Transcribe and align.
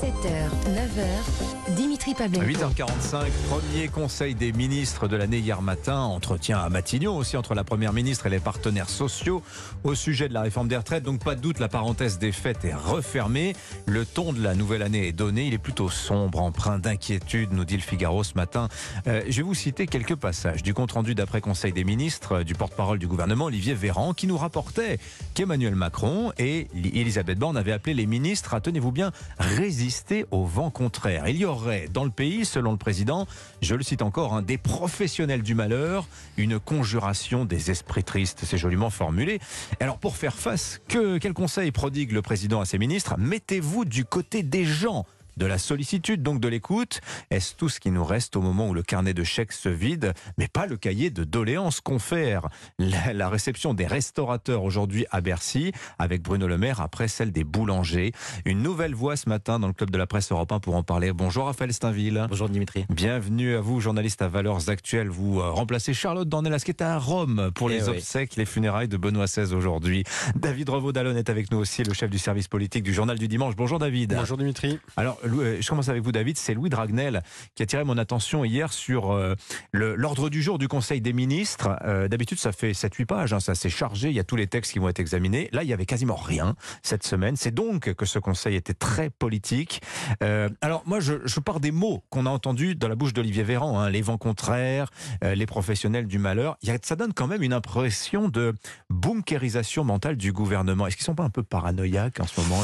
7h, 0.00 0.48
9h, 0.72 1.74
Dimitri 1.76 2.14
Pavlenko. 2.14 2.46
8h45, 2.46 3.26
premier 3.50 3.88
conseil 3.88 4.34
des 4.34 4.50
ministres 4.50 5.08
de 5.08 5.16
l'année 5.16 5.40
hier 5.40 5.60
matin. 5.60 5.98
Entretien 5.98 6.58
à 6.58 6.70
Matignon 6.70 7.18
aussi 7.18 7.36
entre 7.36 7.54
la 7.54 7.64
première 7.64 7.92
ministre 7.92 8.26
et 8.26 8.30
les 8.30 8.38
partenaires 8.38 8.88
sociaux 8.88 9.42
au 9.84 9.94
sujet 9.94 10.30
de 10.30 10.32
la 10.32 10.40
réforme 10.40 10.68
des 10.68 10.78
retraites. 10.78 11.02
Donc 11.02 11.22
pas 11.22 11.34
de 11.34 11.42
doute, 11.42 11.58
la 11.58 11.68
parenthèse 11.68 12.18
des 12.18 12.32
fêtes 12.32 12.64
est 12.64 12.72
refermée. 12.72 13.54
Le 13.84 14.06
ton 14.06 14.32
de 14.32 14.42
la 14.42 14.54
nouvelle 14.54 14.80
année 14.80 15.06
est 15.06 15.12
donné. 15.12 15.48
Il 15.48 15.52
est 15.52 15.58
plutôt 15.58 15.90
sombre, 15.90 16.40
empreint 16.40 16.78
d'inquiétude, 16.78 17.52
nous 17.52 17.66
dit 17.66 17.76
le 17.76 17.82
Figaro 17.82 18.24
ce 18.24 18.36
matin. 18.36 18.68
Euh, 19.06 19.20
je 19.28 19.36
vais 19.36 19.42
vous 19.42 19.52
citer 19.52 19.86
quelques 19.86 20.16
passages 20.16 20.62
du 20.62 20.72
compte 20.72 20.92
rendu 20.92 21.14
d'après 21.14 21.42
conseil 21.42 21.74
des 21.74 21.84
ministres 21.84 22.36
euh, 22.36 22.42
du 22.42 22.54
porte-parole 22.54 22.98
du 22.98 23.06
gouvernement, 23.06 23.44
Olivier 23.44 23.74
Véran, 23.74 24.14
qui 24.14 24.26
nous 24.26 24.38
rapportait 24.38 24.98
qu'Emmanuel 25.34 25.74
Macron 25.74 26.32
et 26.38 26.68
Elisabeth 26.74 27.38
Borne 27.38 27.58
avaient 27.58 27.72
appelé 27.72 27.92
les 27.92 28.06
ministres 28.06 28.54
à, 28.54 28.62
tenez-vous 28.62 28.92
bien, 28.92 29.12
résister 29.38 29.89
au 30.30 30.44
vent 30.44 30.70
contraire. 30.70 31.28
Il 31.28 31.36
y 31.36 31.44
aurait 31.44 31.88
dans 31.92 32.04
le 32.04 32.10
pays, 32.10 32.44
selon 32.44 32.72
le 32.72 32.76
président, 32.78 33.26
je 33.60 33.74
le 33.74 33.82
cite 33.82 34.02
encore, 34.02 34.34
hein, 34.34 34.42
des 34.42 34.58
professionnels 34.58 35.42
du 35.42 35.54
malheur, 35.54 36.06
une 36.36 36.58
conjuration 36.58 37.44
des 37.44 37.70
esprits 37.70 38.04
tristes. 38.04 38.40
C'est 38.44 38.58
joliment 38.58 38.90
formulé. 38.90 39.40
Alors 39.80 39.98
pour 39.98 40.16
faire 40.16 40.34
face, 40.34 40.80
que, 40.88 41.18
quel 41.18 41.32
conseil 41.32 41.70
prodigue 41.72 42.12
le 42.12 42.22
président 42.22 42.60
à 42.60 42.64
ses 42.64 42.78
ministres? 42.78 43.16
Mettez-vous 43.18 43.84
du 43.84 44.04
côté 44.04 44.42
des 44.42 44.64
gens 44.64 45.06
de 45.36 45.46
la 45.46 45.58
sollicitude, 45.58 46.22
donc 46.22 46.40
de 46.40 46.48
l'écoute. 46.48 47.00
Est-ce 47.30 47.54
tout 47.54 47.68
ce 47.68 47.80
qui 47.80 47.90
nous 47.90 48.04
reste 48.04 48.36
au 48.36 48.40
moment 48.42 48.68
où 48.68 48.74
le 48.74 48.82
carnet 48.82 49.14
de 49.14 49.24
chèques 49.24 49.52
se 49.52 49.68
vide, 49.68 50.12
mais 50.38 50.48
pas 50.48 50.66
le 50.66 50.76
cahier 50.76 51.10
de 51.10 51.24
doléances 51.24 51.80
confère? 51.80 52.48
La, 52.78 53.12
la 53.12 53.28
réception 53.28 53.74
des 53.74 53.86
restaurateurs 53.86 54.62
aujourd'hui 54.64 55.06
à 55.10 55.20
Bercy, 55.20 55.72
avec 55.98 56.22
Bruno 56.22 56.46
Le 56.46 56.58
Maire 56.58 56.80
après 56.80 57.08
celle 57.08 57.32
des 57.32 57.44
boulangers. 57.44 58.12
Une 58.44 58.62
nouvelle 58.62 58.94
voix 58.94 59.16
ce 59.16 59.28
matin 59.28 59.58
dans 59.58 59.66
le 59.66 59.72
club 59.72 59.90
de 59.90 59.98
la 59.98 60.06
presse 60.06 60.30
européen 60.32 60.60
pour 60.60 60.74
en 60.76 60.82
parler. 60.82 61.12
Bonjour 61.12 61.46
Raphaël 61.46 61.72
Steinville. 61.72 62.26
Bonjour 62.28 62.48
Dimitri. 62.48 62.84
Bienvenue 62.90 63.54
à 63.56 63.60
vous, 63.60 63.80
journaliste 63.80 64.22
à 64.22 64.28
Valeurs 64.28 64.68
Actuelles. 64.70 65.08
Vous 65.08 65.40
euh, 65.40 65.50
remplacez 65.50 65.94
Charlotte 65.94 66.28
Dornelas 66.28 66.60
qui 66.64 66.70
est 66.70 66.82
à 66.82 66.98
Rome 66.98 67.50
pour 67.54 67.70
Eh 67.70 67.74
les 67.74 67.88
oui. 67.88 67.96
obsèques, 67.96 68.36
les 68.36 68.44
funérailles 68.46 68.88
de 68.88 68.96
Benoît 68.96 69.26
XVI 69.26 69.54
aujourd'hui. 69.54 70.04
David 70.36 70.68
Revaud-Dallon 70.70 71.16
est 71.16 71.30
avec 71.30 71.50
nous 71.50 71.58
aussi, 71.58 71.82
le 71.82 71.92
chef 71.94 72.10
du 72.10 72.18
service 72.18 72.48
politique 72.48 72.82
du 72.82 72.92
Journal 72.92 73.18
du 73.18 73.28
Dimanche. 73.28 73.56
Bonjour 73.56 73.78
David. 73.78 74.14
Bonjour 74.16 74.36
Dimitri. 74.36 74.78
Alors, 74.96 75.18
je 75.30 75.68
commence 75.68 75.88
avec 75.88 76.02
vous, 76.02 76.12
David. 76.12 76.36
C'est 76.36 76.54
Louis 76.54 76.70
Dragnel 76.70 77.22
qui 77.54 77.62
a 77.62 77.64
attiré 77.64 77.84
mon 77.84 77.98
attention 77.98 78.44
hier 78.44 78.72
sur 78.72 79.12
euh, 79.12 79.34
l'ordre 79.72 80.30
du 80.30 80.42
jour 80.42 80.58
du 80.58 80.68
Conseil 80.68 81.00
des 81.00 81.12
ministres. 81.12 81.76
Euh, 81.84 82.08
D'habitude, 82.08 82.38
ça 82.38 82.52
fait 82.52 82.72
7-8 82.72 83.06
pages, 83.06 83.32
hein, 83.32 83.40
ça 83.40 83.54
s'est 83.54 83.70
chargé, 83.70 84.08
il 84.08 84.14
y 84.14 84.20
a 84.20 84.24
tous 84.24 84.36
les 84.36 84.46
textes 84.46 84.72
qui 84.72 84.78
vont 84.78 84.88
être 84.88 85.00
examinés. 85.00 85.48
Là, 85.52 85.62
il 85.62 85.68
y 85.68 85.72
avait 85.72 85.86
quasiment 85.86 86.16
rien 86.16 86.54
cette 86.82 87.04
semaine. 87.04 87.36
C'est 87.36 87.54
donc 87.54 87.92
que 87.94 88.06
ce 88.06 88.18
Conseil 88.18 88.56
était 88.56 88.74
très 88.74 89.10
politique. 89.10 89.82
Euh, 90.22 90.48
alors, 90.60 90.82
moi, 90.86 91.00
je, 91.00 91.14
je 91.24 91.40
pars 91.40 91.60
des 91.60 91.70
mots 91.70 92.02
qu'on 92.10 92.26
a 92.26 92.30
entendus 92.30 92.74
dans 92.74 92.88
la 92.88 92.94
bouche 92.94 93.12
d'Olivier 93.12 93.42
Véran, 93.42 93.80
hein, 93.80 93.90
les 93.90 94.02
vents 94.02 94.18
contraires, 94.18 94.90
euh, 95.24 95.34
les 95.34 95.46
professionnels 95.46 96.06
du 96.06 96.18
malheur. 96.18 96.56
Ça 96.82 96.96
donne 96.96 97.12
quand 97.12 97.26
même 97.26 97.42
une 97.42 97.52
impression 97.52 98.28
de 98.28 98.54
bunkérisation 98.88 99.84
mentale 99.84 100.16
du 100.16 100.32
gouvernement. 100.32 100.86
Est-ce 100.86 100.96
qu'ils 100.96 101.04
sont 101.04 101.14
pas 101.14 101.24
un 101.24 101.30
peu 101.30 101.42
paranoïaques 101.42 102.20
en 102.20 102.26
ce 102.26 102.40
moment 102.40 102.62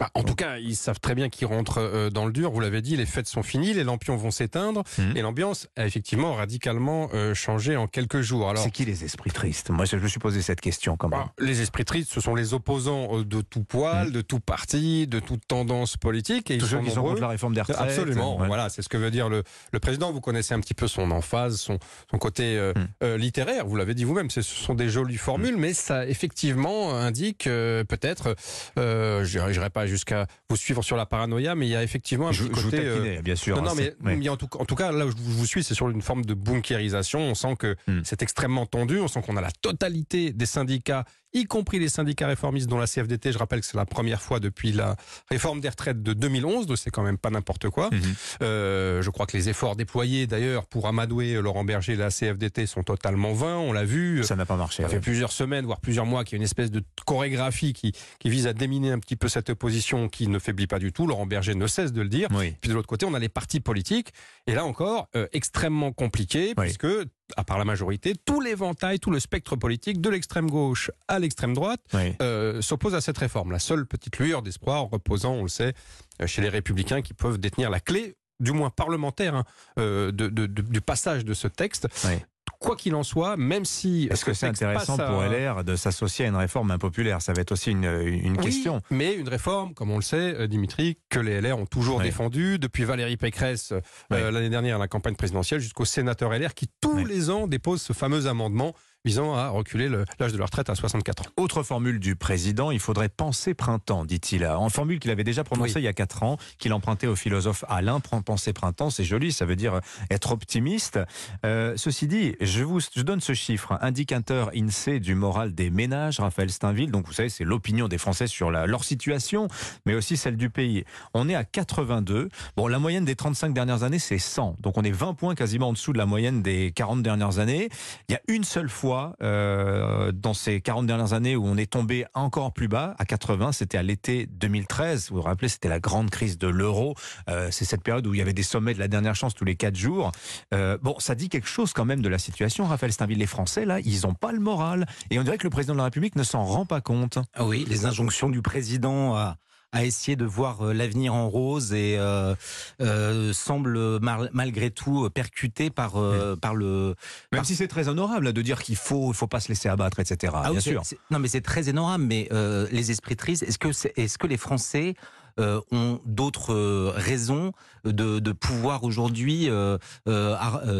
Bah, 0.00 0.10
en 0.14 0.22
tout 0.22 0.34
cas, 0.34 0.58
ils 0.58 0.76
savent 0.76 1.00
très 1.00 1.14
bien 1.14 1.28
qu'ils 1.28 1.46
rentrent 1.46 1.83
euh, 1.92 2.10
dans 2.10 2.26
le 2.26 2.32
dur. 2.32 2.50
Vous 2.50 2.60
l'avez 2.60 2.82
dit, 2.82 2.96
les 2.96 3.06
fêtes 3.06 3.26
sont 3.28 3.42
finies, 3.42 3.74
les 3.74 3.84
lampions 3.84 4.16
vont 4.16 4.30
s'éteindre 4.30 4.82
Mhm. 4.98 5.16
et 5.16 5.22
l'ambiance 5.22 5.68
a 5.76 5.86
effectivement 5.86 6.34
radicalement 6.34 7.08
euh, 7.14 7.34
changé 7.34 7.76
en 7.76 7.86
quelques 7.86 8.20
jours. 8.20 8.48
Alors, 8.50 8.62
C'est 8.62 8.70
qui 8.70 8.84
les 8.84 9.04
esprits 9.04 9.30
tristes? 9.30 9.70
Moi, 9.70 9.84
je 9.84 9.96
me 9.96 10.08
suis 10.08 10.20
posé 10.20 10.42
cette 10.42 10.60
question 10.60 10.96
quand 10.96 11.08
même. 11.08 11.20
bah, 11.20 11.32
les 11.38 11.60
esprits 11.60 11.84
tristes, 11.84 12.12
ce 12.12 12.20
sont 12.20 12.34
les 12.34 12.54
opposants 12.54 13.18
euh, 13.18 13.24
de 13.24 13.40
tout 13.40 13.64
poil, 13.64 14.12
de 14.12 14.20
tout 14.20 14.40
parti, 14.40 15.06
de 15.06 15.20
toute 15.20 15.46
tendance 15.46 15.96
politique. 15.96 16.50
Et 16.50 16.58
Tous 16.58 16.66
ils 16.66 16.68
ceux 16.68 16.76
sont 16.78 16.84
qui 16.84 16.90
sont 16.90 17.02
contre 17.02 17.20
la 17.20 17.28
réforme 17.28 17.54
des 17.54 17.60
retraites. 17.60 17.78
Absolument, 17.80 18.38
Ouais. 18.38 18.46
voilà, 18.46 18.68
c'est 18.68 18.82
ce 18.82 18.88
que 18.88 18.96
veut 18.96 19.10
dire 19.10 19.28
le, 19.28 19.42
le 19.72 19.80
président. 19.80 20.12
Vous 20.12 20.20
connaissez 20.20 20.54
un 20.54 20.60
petit 20.60 20.74
peu 20.74 20.86
son 20.88 21.10
emphase, 21.10 21.56
son, 21.60 21.78
son 22.10 22.18
côté 22.18 22.56
euh, 22.56 22.72
Hmm. 22.74 22.86
euh, 23.02 23.16
littéraire. 23.18 23.66
Vous 23.66 23.76
l'avez 23.76 23.94
dit 23.94 24.04
vous-même, 24.04 24.30
ce 24.30 24.42
sont 24.42 24.74
des 24.74 24.88
jolies 24.88 25.16
formules, 25.16 25.56
mais 25.56 25.74
ça 25.74 26.06
effectivement 26.06 26.94
indique 26.94 27.46
euh, 27.46 27.84
peut-être, 27.84 28.36
euh, 28.78 29.24
je 29.24 29.38
n'irai 29.38 29.70
pas 29.70 29.86
jusqu'à 29.86 30.26
vous 30.48 30.56
suivre 30.56 30.82
sur 30.82 30.96
la 30.96 31.06
paranoïa, 31.06 31.54
mais 31.54 31.66
il 31.66 31.70
y 31.70 31.73
a 31.73 31.73
effectivement 31.82 32.28
un 32.28 32.32
Je, 32.32 32.44
petit 32.44 32.60
je 32.60 32.64
côté. 32.66 32.78
euh, 32.82 33.22
bien 33.22 33.36
sûr. 33.36 33.56
non, 33.56 33.62
non, 33.62 33.70
hein, 33.70 33.74
mais, 33.76 33.94
ouais. 34.04 34.16
mais 34.16 34.28
en, 34.28 34.36
tout, 34.36 34.48
en 34.58 34.64
tout 34.64 34.74
cas, 34.74 34.92
là 34.92 35.06
où 35.06 35.10
je 35.10 35.16
vous 35.16 35.32
je 35.32 35.36
vous 35.36 35.46
suis, 35.46 35.64
c'est 35.64 35.74
sur 35.74 35.88
une 35.90 36.02
forme 36.02 36.24
de 36.24 36.34
bunkérisation. 36.34 37.20
On 37.20 37.34
sent 37.34 37.56
que 37.58 37.76
Hmm. 37.86 38.00
c'est 38.04 38.22
extrêmement 38.22 38.66
tendu. 38.66 38.98
On 39.00 39.08
sent 39.08 39.22
qu'on 39.22 39.36
a 39.36 39.40
la 39.40 39.50
totalité 39.50 40.32
des 40.32 40.46
syndicats, 40.46 41.04
y 41.34 41.44
compris 41.44 41.78
les 41.78 41.88
syndicats 41.88 42.26
réformistes, 42.26 42.68
dont 42.68 42.78
la 42.78 42.86
CFDT. 42.86 43.32
Je 43.32 43.38
rappelle 43.38 43.60
que 43.60 43.66
c'est 43.66 43.76
la 43.76 43.84
première 43.86 44.22
fois 44.22 44.40
depuis 44.40 44.72
la 44.72 44.96
réforme 45.30 45.60
des 45.60 45.68
retraites 45.68 46.02
de 46.02 46.12
2011, 46.12 46.66
donc 46.66 46.78
c'est 46.78 46.90
quand 46.90 47.02
même 47.02 47.18
pas 47.18 47.30
n'importe 47.30 47.68
quoi. 47.68 47.90
Mhm. 47.90 48.00
Euh, 48.42 49.02
je 49.02 49.10
crois 49.10 49.26
que 49.26 49.36
les 49.36 49.48
efforts 49.48 49.76
déployés 49.76 50.26
d'ailleurs 50.26 50.66
pour 50.66 50.86
amadouer 50.86 51.34
Laurent 51.42 51.64
Berger 51.64 51.94
et 51.94 51.96
la 51.96 52.10
CFDT 52.10 52.66
sont 52.66 52.82
totalement 52.82 53.32
vains. 53.32 53.56
On 53.56 53.72
l'a 53.72 53.84
vu. 53.84 54.22
Ça 54.24 54.36
n'a 54.36 54.46
pas 54.46 54.56
marché. 54.56 54.82
Ça 54.82 54.88
fait 54.88 54.96
ouais. 54.96 55.00
plusieurs 55.00 55.32
semaines, 55.32 55.66
voire 55.66 55.80
plusieurs 55.80 56.06
mois, 56.06 56.24
qu'il 56.24 56.32
y 56.32 56.36
a 56.36 56.38
une 56.38 56.44
espèce 56.44 56.70
de 56.70 56.82
chorégraphie 57.06 57.72
qui, 57.72 57.92
qui 58.18 58.30
vise 58.30 58.46
à 58.46 58.52
déminer 58.52 58.92
un 58.92 58.98
petit 58.98 59.16
peu 59.16 59.28
cette 59.28 59.50
opposition 59.50 60.08
qui 60.08 60.28
ne 60.28 60.38
faiblit 60.38 60.66
pas 60.66 60.78
du 60.78 60.92
tout. 60.92 61.06
Laurent 61.06 61.26
Berger 61.26 61.54
ne 61.54 61.66
cesse 61.66 61.92
de 61.92 62.02
le 62.02 62.08
dire. 62.08 62.28
Oui. 62.32 62.54
Puis 62.60 62.68
de 62.70 62.74
l'autre 62.74 62.88
côté, 62.88 63.06
on 63.06 63.14
a 63.14 63.18
les 63.18 63.28
partis 63.28 63.60
politiques. 63.60 64.12
Et 64.46 64.54
là 64.54 64.64
encore, 64.64 65.08
euh, 65.16 65.26
extrêmement 65.32 65.92
compliqué, 65.92 66.54
Oui. 66.56 66.66
puisque, 66.66 66.86
à 67.36 67.44
part 67.44 67.58
la 67.58 67.64
majorité, 67.64 68.14
tout 68.24 68.40
l'éventail, 68.40 68.98
tout 69.00 69.10
le 69.10 69.18
spectre 69.20 69.56
politique, 69.56 70.00
de 70.00 70.10
l'extrême 70.10 70.50
gauche 70.50 70.90
à 71.08 71.18
l'extrême 71.18 71.54
droite, 71.54 71.80
Oui. 71.94 72.14
euh, 72.20 72.60
s'oppose 72.60 72.94
à 72.94 73.00
cette 73.00 73.18
réforme. 73.18 73.50
La 73.52 73.58
seule 73.58 73.86
petite 73.86 74.18
lueur 74.18 74.42
d'espoir 74.42 74.84
reposant, 74.90 75.32
on 75.32 75.42
le 75.42 75.48
sait, 75.48 75.74
euh, 76.20 76.26
chez 76.26 76.42
les 76.42 76.48
républicains 76.48 77.02
qui 77.02 77.14
peuvent 77.14 77.38
détenir 77.38 77.70
la 77.70 77.80
clé, 77.80 78.16
du 78.40 78.52
moins 78.52 78.70
parlementaire, 78.70 79.34
hein, 79.36 79.44
euh, 79.78 80.12
de- 80.12 80.28
de- 80.28 80.46
de- 80.46 80.62
du 80.62 80.80
passage 80.80 81.24
de 81.24 81.34
ce 81.34 81.48
texte. 81.48 81.88
Oui. 82.04 82.18
Quoi 82.64 82.76
qu'il 82.76 82.94
en 82.94 83.02
soit, 83.02 83.36
même 83.36 83.64
si... 83.64 84.08
Est-ce 84.10 84.20
ce 84.20 84.24
que 84.24 84.32
c'est 84.32 84.46
intéressant 84.46 84.96
à- 84.96 85.06
pour 85.06 85.22
LR 85.22 85.64
de 85.64 85.76
s'associer 85.76 86.24
à 86.24 86.28
une 86.28 86.36
réforme 86.36 86.70
impopulaire 86.70 87.20
Ça 87.20 87.32
va 87.34 87.42
être 87.42 87.52
aussi 87.52 87.70
une, 87.72 87.84
une 87.84 88.36
Oui, 88.38 88.44
question. 88.44 88.80
mais 88.90 89.14
une 89.14 89.28
réforme, 89.28 89.74
comme 89.74 89.90
on 89.90 89.96
le 89.96 90.02
sait, 90.02 90.34
euh, 90.34 90.46
Dimitri, 90.46 90.98
que 91.10 91.20
les 91.20 91.40
LR 91.40 91.58
ont 91.58 91.66
toujours 91.66 91.98
Oui. 91.98 92.04
défendue, 92.04 92.58
depuis 92.58 92.84
Valérie 92.84 93.16
Pécresse 93.18 93.72
euh, 94.12 94.30
l'année 94.30 94.48
dernière 94.48 94.76
à 94.76 94.78
la 94.78 94.88
campagne 94.88 95.14
présidentielle, 95.14 95.60
jusqu'aux 95.60 95.84
sénateurs 95.84 96.32
LR 96.32 96.54
qui 96.54 96.68
tous 96.80 97.04
les 97.04 97.28
ans 97.30 97.46
déposent 97.46 97.82
ce 97.82 97.92
fameux 97.92 98.26
amendement 98.26 98.74
visant 99.04 99.34
à 99.34 99.48
reculer 99.50 99.88
le- 99.88 100.04
l'âge 100.18 100.32
de 100.32 100.38
la 100.38 100.46
retraite 100.46 100.70
à 100.70 100.74
64 100.74 101.22
ans. 101.22 101.26
Autre 101.36 101.62
formule 101.62 101.98
du 102.00 102.16
président, 102.16 102.70
il 102.70 102.80
faudrait 102.80 103.10
penser 103.10 103.52
printemps, 103.52 104.04
dit-il. 104.06 104.46
En 104.46 104.70
formule 104.70 104.98
qu'il 104.98 105.10
avait 105.10 105.24
déjà 105.24 105.44
prononcée 105.44 105.74
Oui. 105.76 105.82
il 105.82 105.84
y 105.84 105.88
a 105.88 105.92
quatre 105.92 106.22
ans, 106.22 106.38
qu'il 106.58 106.72
empruntait 106.72 107.06
au 107.06 107.16
philosophe 107.16 107.64
Alain. 107.68 108.00
Penser 108.00 108.52
printemps, 108.52 108.90
c'est 108.90 109.04
joli, 109.04 109.32
ça 109.32 109.44
veut 109.44 109.56
dire 109.56 109.80
être 110.10 110.32
optimiste. 110.32 110.98
Euh, 111.44 111.74
ceci 111.76 112.06
dit, 112.06 112.36
je 112.40 112.62
vous 112.62 112.80
je 112.80 113.02
donne 113.02 113.20
ce 113.20 113.34
chiffre, 113.34 113.76
indicateur 113.82 114.50
INSEE 114.56 115.00
du 115.00 115.14
moral 115.14 115.54
des 115.54 115.68
ménages, 115.68 116.20
Raphaël 116.20 116.50
Steinville. 116.50 116.90
Donc 116.90 117.06
vous 117.06 117.12
savez, 117.12 117.28
c'est 117.28 117.44
l'opinion 117.44 117.88
des 117.88 117.98
Français 117.98 118.26
sur 118.26 118.50
la- 118.50 118.66
leur 118.66 118.84
situation, 118.84 119.48
mais 119.84 119.94
aussi 119.94 120.16
celle 120.16 120.36
du 120.36 120.48
pays. 120.48 120.84
On 121.12 121.28
est 121.28 121.34
à 121.34 121.44
82. 121.44 122.28
Bon, 122.56 122.68
la 122.68 122.78
moyenne 122.78 123.04
des 123.04 123.16
35 123.16 123.52
dernières 123.52 123.82
années, 123.82 123.98
c'est 123.98 124.18
100. 124.18 124.56
Donc 124.60 124.78
on 124.78 124.82
est 124.82 124.90
20 124.92 125.14
points 125.14 125.34
quasiment 125.34 125.68
en 125.68 125.72
dessous 125.72 125.92
de 125.92 125.98
la 125.98 126.06
moyenne 126.06 126.40
des 126.42 126.72
40 126.74 127.02
dernières 127.02 127.38
années. 127.38 127.68
Il 128.08 128.12
y 128.12 128.16
a 128.16 128.20
une 128.28 128.44
seule 128.44 128.68
fois 128.70 128.93
euh, 129.22 130.12
dans 130.12 130.34
ces 130.34 130.60
40 130.60 130.86
dernières 130.86 131.12
années 131.12 131.36
où 131.36 131.44
on 131.44 131.56
est 131.56 131.70
tombé 131.70 132.04
encore 132.14 132.52
plus 132.52 132.68
bas, 132.68 132.94
à 132.98 133.04
80, 133.04 133.52
c'était 133.52 133.78
à 133.78 133.82
l'été 133.82 134.26
2013. 134.26 135.10
Vous 135.10 135.16
vous 135.16 135.22
rappelez, 135.22 135.48
c'était 135.48 135.68
la 135.68 135.80
grande 135.80 136.10
crise 136.10 136.38
de 136.38 136.48
l'euro. 136.48 136.94
Euh, 137.28 137.48
c'est 137.50 137.64
cette 137.64 137.82
période 137.82 138.06
où 138.06 138.14
il 138.14 138.18
y 138.18 138.22
avait 138.22 138.32
des 138.32 138.42
sommets 138.42 138.74
de 138.74 138.78
la 138.78 138.88
dernière 138.88 139.14
chance 139.14 139.34
tous 139.34 139.44
les 139.44 139.56
4 139.56 139.76
jours. 139.76 140.12
Euh, 140.52 140.78
bon, 140.82 140.96
ça 140.98 141.14
dit 141.14 141.28
quelque 141.28 141.48
chose 141.48 141.72
quand 141.72 141.84
même 141.84 142.02
de 142.02 142.08
la 142.08 142.18
situation. 142.18 142.66
Raphaël 142.66 142.92
Steinville, 142.92 143.18
les 143.18 143.26
Français, 143.26 143.64
là, 143.64 143.80
ils 143.80 144.02
n'ont 144.02 144.14
pas 144.14 144.32
le 144.32 144.40
moral. 144.40 144.86
Et 145.10 145.18
on 145.18 145.22
dirait 145.22 145.38
que 145.38 145.44
le 145.44 145.50
président 145.50 145.74
de 145.74 145.78
la 145.78 145.84
République 145.84 146.16
ne 146.16 146.24
s'en 146.24 146.44
rend 146.44 146.66
pas 146.66 146.80
compte. 146.80 147.18
Ah 147.34 147.44
Oui, 147.44 147.64
les 147.68 147.86
injonctions 147.86 148.28
du 148.28 148.42
président 148.42 149.16
à, 149.16 149.36
à 149.74 149.84
essayer 149.84 150.16
de 150.16 150.24
voir 150.24 150.62
euh, 150.62 150.72
l'avenir 150.72 151.12
en 151.14 151.28
rose 151.28 151.72
et 151.74 151.96
euh, 151.98 152.34
euh, 152.80 153.32
semblent 153.32 153.98
mar- 154.00 154.28
malgré 154.32 154.70
tout 154.70 155.10
percutées 155.12 155.68
par, 155.68 155.94
par 156.40 156.54
le. 156.54 156.94
Même 157.32 157.40
par- 157.40 157.44
si 157.44 157.56
c'est 157.56 157.68
très 157.68 157.88
honorable 157.88 158.32
de 158.32 158.40
dire 158.42 158.62
qu'il 158.62 158.76
faut, 158.76 159.12
faut 159.12 159.26
pas 159.26 159.40
se 159.40 159.48
laisser 159.48 159.68
abattre, 159.68 160.00
etc. 160.00 160.32
Ah 160.36 160.50
bien 160.50 160.60
sûr. 160.60 160.82
Non, 161.10 161.18
mais 161.18 161.28
c'est 161.28 161.40
très 161.42 161.68
énorme. 161.68 162.02
Mais 162.04 162.28
les 162.70 162.90
esprits 162.90 163.16
tristes, 163.16 163.42
est-ce 163.42 163.58
que, 163.58 163.72
c'est- 163.72 163.92
est-ce 163.96 164.16
que 164.16 164.26
les 164.26 164.36
Français 164.38 164.94
euh, 165.40 165.60
ont 165.72 166.00
d'autres 166.06 166.54
euh, 166.54 166.92
raisons 166.94 167.50
de, 167.84 168.20
de 168.20 168.32
pouvoir 168.32 168.84
aujourd'hui 168.84 169.48
euh, 169.50 169.78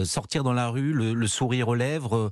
sortir 0.05 0.45
dans 0.45 0.53
la 0.53 0.69
rue, 0.69 0.93
le, 0.93 1.13
le 1.15 1.27
sourire 1.27 1.69
aux 1.69 1.75
lèvres, 1.75 2.31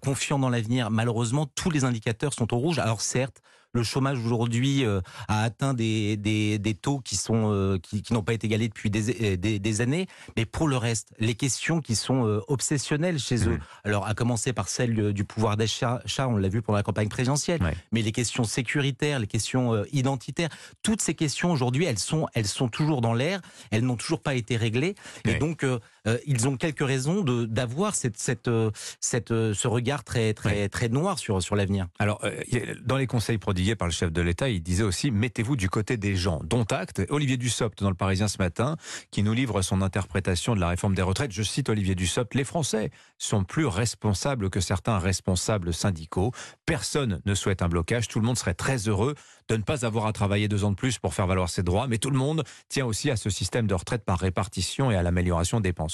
confiant 0.00 0.38
dans 0.38 0.50
l'avenir? 0.50 0.90
Malheureusement, 0.90 1.46
tous 1.46 1.70
les 1.70 1.84
indicateurs 1.84 2.32
sont 2.32 2.54
au 2.54 2.58
rouge. 2.58 2.78
Alors 2.78 3.00
certes, 3.00 3.42
le 3.72 3.82
chômage 3.82 4.18
aujourd'hui 4.18 4.84
euh, 4.84 5.00
a 5.28 5.42
atteint 5.42 5.74
des, 5.74 6.16
des, 6.16 6.58
des, 6.58 6.74
taux 6.74 7.00
qui 7.00 7.16
sont 7.16 7.52
euh, 7.52 7.78
qui, 7.78 8.02
qui 8.02 8.12
n'ont 8.12 8.22
pas 8.22 8.32
été 8.32 8.46
égalés 8.46 8.68
depuis 8.68 8.90
des, 8.90 9.36
des, 9.36 9.58
des, 9.58 9.80
années. 9.80 10.06
Mais 10.36 10.46
pour 10.46 10.68
le 10.68 10.76
reste, 10.76 11.12
les 11.18 11.34
questions 11.34 11.80
qui 11.80 11.94
sont 11.94 12.26
euh, 12.26 12.40
obsessionnelles 12.48 13.18
chez 13.18 13.48
eux, 13.48 13.56
mmh. 13.56 13.60
alors 13.84 14.06
à 14.06 14.14
commencer 14.14 14.52
par 14.52 14.68
celle 14.68 15.12
du 15.12 15.24
pouvoir 15.24 15.56
d'achat, 15.56 16.00
on 16.18 16.36
l'a 16.36 16.48
vu 16.48 16.62
pendant 16.62 16.78
la 16.78 16.82
campagne 16.82 17.08
présidentielle, 17.08 17.62
ouais. 17.62 17.76
mais 17.92 18.02
les 18.02 18.12
questions 18.12 18.44
sécuritaires, 18.44 19.18
les 19.18 19.26
questions 19.26 19.84
identitaires, 19.92 20.50
toutes 20.82 21.02
ces 21.02 21.14
questions 21.14 21.52
aujourd'hui, 21.52 21.84
elles 21.84 21.98
sont 21.98 22.26
elles 22.34 22.46
sont 22.46 22.68
toujours 22.68 23.00
dans 23.00 23.14
l'air, 23.14 23.40
elles 23.70 23.84
n'ont 23.84 23.96
toujours 23.96 24.20
pas 24.20 24.34
été 24.34 24.56
réglées, 24.56 24.94
ouais. 25.24 25.34
et 25.34 25.38
donc 25.38 25.64
ils 26.26 26.48
ont 26.48 26.56
quelques 26.56 26.86
raisons 26.86 27.22
de 27.22 27.44
d'avoir 27.44 27.94
cette 27.94 28.18
cette 28.18 28.50
cette 29.00 29.28
ce 29.28 29.68
regard 29.68 30.04
très 30.04 30.34
très 30.34 30.68
très 30.68 30.88
noir 30.88 31.18
sur 31.18 31.42
sur 31.42 31.56
l'avenir. 31.56 31.86
Alors 31.98 32.20
dans 32.84 32.96
les 32.96 33.06
conseils 33.06 33.38
prodigués 33.38 33.76
par 33.76 33.88
le 33.88 33.92
chef 33.92 34.12
de 34.12 34.22
l'État, 34.22 34.48
il 34.48 34.62
disait 34.62 34.84
aussi 34.84 35.10
mettez-vous 35.10 35.56
du 35.56 35.68
côté 35.68 35.96
des 35.96 36.16
gens. 36.16 36.40
Dont 36.44 36.64
acte. 36.64 37.02
Olivier 37.10 37.36
Dussopt 37.36 37.82
dans 37.82 37.90
le 37.90 37.94
Parisien 37.94 38.28
ce 38.28 38.38
matin, 38.38 38.76
qui 39.10 39.22
nous 39.22 39.32
livre 39.32 39.62
son 39.62 39.82
interprétation 39.82 40.54
de 40.54 40.60
la 40.60 40.68
réforme 40.68 40.94
des 40.94 41.02
retraites. 41.02 41.32
Je 41.32 41.42
cite 41.42 41.68
Olivier 41.68 41.94
Dussopt 41.94 42.34
les 42.34 42.44
Français 42.44 42.90
sont 43.18 43.44
plus 43.44 43.66
responsables 43.66 44.50
que 44.50 44.60
certains 44.60 44.98
responsables 44.98 45.72
syndicaux. 45.72 46.32
Personne 46.66 47.20
ne 47.24 47.34
souhaite 47.34 47.62
un 47.62 47.68
blocage. 47.68 48.08
Tout 48.08 48.20
le 48.20 48.26
monde 48.26 48.38
serait 48.38 48.54
très 48.54 48.88
heureux 48.88 49.14
de 49.48 49.56
ne 49.56 49.62
pas 49.62 49.86
avoir 49.86 50.06
à 50.06 50.12
travailler 50.12 50.48
deux 50.48 50.64
ans 50.64 50.70
de 50.70 50.76
plus 50.76 50.98
pour 50.98 51.14
faire 51.14 51.26
valoir 51.26 51.48
ses 51.48 51.62
droits. 51.62 51.86
Mais 51.88 51.98
tout 51.98 52.10
le 52.10 52.18
monde 52.18 52.44
tient 52.68 52.86
aussi 52.86 53.10
à 53.10 53.16
ce 53.16 53.30
système 53.30 53.66
de 53.66 53.74
retraite 53.74 54.04
par 54.04 54.18
répartition 54.18 54.90
et 54.90 54.96
à 54.96 55.02
l'amélioration 55.02 55.60
des 55.60 55.72
pensions. 55.72 55.87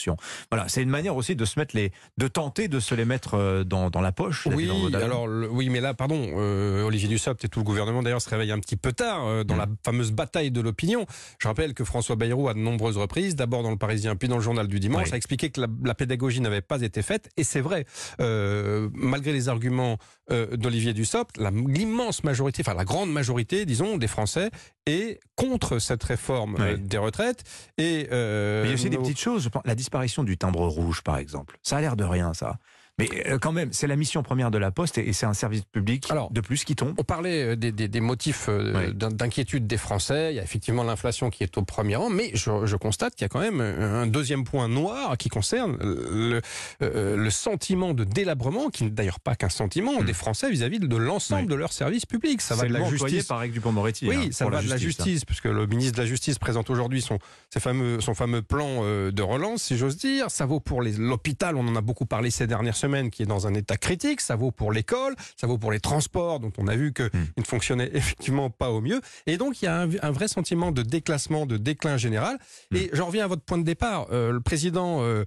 Voilà, 0.51 0.69
c'est 0.69 0.83
une 0.83 0.91
manière 0.91 1.17
aussi 1.17 1.37
de 1.37 1.45
se 1.45 1.59
mettre 1.59 1.77
les, 1.77 1.93
de 2.19 2.29
tenter 2.29 2.69
de 2.69 2.81
se 2.81 2.95
les 2.95 3.05
mettre 3.05 3.35
euh, 3.35 3.65
dans, 3.65 3.91
dans 3.91 4.01
la 4.01 4.13
poche. 4.13 4.47
Oui, 4.47 4.71
alors 4.95 5.27
le, 5.27 5.49
oui, 5.49 5.69
mais 5.69 5.81
là, 5.81 5.95
pardon, 5.95 6.31
euh, 6.37 6.85
Olivier 6.85 7.09
Dussopt 7.09 7.45
et 7.45 7.49
tout 7.49 7.61
le 7.61 7.65
gouvernement 7.65 8.03
d'ailleurs 8.03 8.23
se 8.23 8.31
réveille 8.31 8.53
un 8.53 8.59
petit 8.59 8.77
peu 8.77 8.93
tard 8.93 9.27
euh, 9.27 9.45
dans 9.45 9.55
mmh. 9.55 9.59
la 9.59 9.67
fameuse 9.85 10.13
bataille 10.13 10.51
de 10.51 10.61
l'opinion. 10.61 11.07
Je 11.39 11.49
rappelle 11.49 11.75
que 11.75 11.85
François 11.85 12.17
Bayrou, 12.17 12.49
à 12.49 12.55
de 12.55 12.59
nombreuses 12.59 12.97
reprises, 12.97 13.37
d'abord 13.37 13.63
dans 13.63 13.71
le 13.71 13.79
Parisien, 13.79 14.17
puis 14.17 14.29
dans 14.29 14.37
le 14.37 14.43
journal 14.43 14.69
du 14.69 14.81
dimanche, 14.81 15.07
oui. 15.07 15.15
a 15.15 15.17
expliqué 15.17 15.51
que 15.51 15.61
la, 15.61 15.67
la 15.85 15.95
pédagogie 15.95 16.41
n'avait 16.41 16.61
pas 16.61 16.81
été 16.83 17.03
faite. 17.03 17.31
Et 17.37 17.45
c'est 17.45 17.61
vrai, 17.61 17.87
euh, 18.21 18.89
malgré 18.93 19.33
les 19.33 19.49
arguments 19.49 19.99
d'Olivier 20.31 20.95
Dussopt, 20.95 21.37
l'immense 21.37 22.25
majorité, 22.25 22.63
enfin 22.67 22.73
la 22.73 22.87
grande 22.87 23.13
majorité, 23.13 23.67
disons, 23.67 23.99
des 23.99 24.07
Français 24.07 24.51
est 24.87 25.21
contre 25.37 25.79
cette 25.79 26.03
réforme 26.03 26.57
oui. 26.59 26.79
des 26.79 26.97
retraites. 26.97 27.45
Et 27.77 28.07
Mais 28.11 28.63
il 28.65 28.69
y 28.69 28.71
a 28.71 28.75
aussi 28.75 28.85
nos... 28.87 28.91
des 28.93 28.97
petites 28.97 29.21
choses. 29.21 29.51
La 29.67 29.75
disparition 29.85 30.25
du 30.25 30.39
timbre 30.39 30.67
rouge, 30.67 31.03
par 31.03 31.19
exemple. 31.19 31.59
Ça 31.63 31.77
a 31.77 31.81
l'air 31.83 31.95
de 31.95 32.05
rien, 32.05 32.33
ça. 32.33 32.59
Mais 32.99 33.09
euh, 33.27 33.39
quand 33.39 33.51
même, 33.51 33.73
c'est 33.73 33.89
la 33.89 33.97
mission 33.97 34.23
première 34.23 34.53
de 34.53 34.59
la 34.59 34.71
Poste 34.71 34.99
et 34.99 35.13
c'est 35.13 35.27
un 35.27 35.35
service 35.35 35.63
public 35.65 36.07
Alors, 36.11 36.31
de 36.31 36.41
plus 36.41 36.63
qui 36.65 36.77
tombe. 36.77 36.95
On 36.97 37.03
parlait 37.03 37.43
euh, 37.43 37.57
des, 37.57 37.73
des, 37.73 37.89
des 37.89 38.01
motifs 38.01 38.47
euh, 38.49 38.89
oui. 38.89 38.95
d'inquiétude 38.95 39.67
des 39.67 39.79
Français. 39.79 40.33
Il 40.33 40.37
y 40.37 40.39
a 40.39 40.45
effectivement 40.45 40.85
l'inflation 40.85 41.29
qui 41.29 41.43
est 41.43 41.59
au 41.59 41.63
premier 41.63 41.97
rang, 41.97 42.09
mais 42.09 42.31
je, 42.35 42.67
je 42.67 42.77
constate 42.77 43.17
qu'il 43.17 43.23
y 43.23 43.27
a 43.27 43.29
quand 43.29 43.41
même 43.41 43.61
un 43.61 44.07
deuxième 44.07 44.45
point 44.45 44.69
noir 44.69 45.17
qui 45.19 45.29
concerne 45.29 45.77
le, 45.81 46.41
le 46.81 47.31
sentiment 47.31 47.95
de 47.95 48.05
délabrement, 48.05 48.71
qui 48.71 48.85
n'est 48.85 48.91
d'ailleurs 48.91 49.19
pas 49.19 49.35
qu'un 49.35 49.49
sentiment 49.49 50.01
mmh. 50.01 50.05
des 50.05 50.13
Français 50.13 50.51
vis-à-vis 50.51 50.79
-vis 50.79 50.89
de 50.89 50.97
l'ensemble 50.97 51.43
oui. 51.43 51.49
de 51.49 51.55
leurs 51.55 51.73
services 51.73 52.07
publics. 52.07 52.41
Ça 52.43 52.55
va 52.55 52.69
de 52.69 52.73
la 52.73 52.89
justice 52.89 53.25
par 53.25 53.43
Eric 53.43 53.55
Dupond-Moretti. 53.55 54.09
Oui, 54.09 54.17
hein, 54.17 54.29
ça 54.31 54.49
va 54.49 54.63
de 54.63 54.69
la 54.69 54.77
justice, 54.77 55.23
hein. 55.23 55.25
puisque 55.27 55.47
le 55.47 55.67
ministre 55.67 55.97
de 55.97 56.03
la 56.03 56.07
Justice 56.07 56.39
présente 56.39 56.71
aujourd'hui 56.71 57.03
son, 57.03 57.19
fameux, 57.59 58.01
son 58.01 58.15
fameux 58.15 58.43
plan 58.43 58.83
de 58.85 59.23
relance, 59.23 59.65
si 59.65 59.77
j'ose 59.77 59.97
dire. 59.97 60.31
Ça 60.31 60.47
vaut 60.47 60.61
pour 60.61 60.81
l'hôpital, 60.83 61.57
on 61.57 61.67
en 61.67 61.75
a 61.75 61.81
beaucoup 61.81 62.07
parlé 62.07 62.31
ces 62.31 62.47
dernières 62.47 62.77
semaines, 62.77 62.84
qui 63.11 63.23
est 63.23 63.27
dans 63.27 63.47
un 63.47 63.55
état 63.55 63.77
critique, 63.77 64.21
ça 64.21 64.37
vaut 64.37 64.51
pour 64.51 64.73
l'école, 64.73 65.15
ça 65.37 65.47
vaut 65.47 65.59
pour 65.59 65.73
les 65.73 65.81
transports 65.81 66.41
dont 66.41 66.53
on 66.59 66.69
a 66.69 66.77
vu 66.77 66.93
qu'ils 66.93 67.07
mmh. 67.07 67.27
ne 67.39 67.45
fonctionnaient 67.45 67.91
effectivement 67.95 68.51
pas 68.51 68.71
au 68.71 68.81
mieux. 68.81 69.01
Et 69.27 69.37
donc 69.37 69.63
il 69.63 69.67
y 69.67 69.69
a 69.69 69.81
un, 69.81 69.89
un 70.03 70.11
vrai 70.11 70.29
sentiment 70.29 70.73
de 70.73 70.83
déclassement, 70.83 71.47
de 71.47 71.57
déclin 71.57 71.97
général. 71.97 72.39
Mmh. 72.71 72.77
Et 72.77 72.91
j'en 72.93 73.07
reviens 73.07 73.25
à 73.25 73.29
votre 73.29 73.43
point 73.43 73.59
de 73.59 73.65
départ. 73.65 74.09
Euh, 74.13 74.33
le 74.33 74.41
président, 74.41 75.03
euh, 75.03 75.25